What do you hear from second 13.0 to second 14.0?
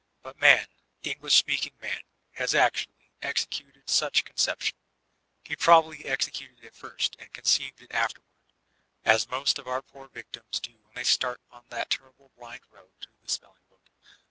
the spelling book).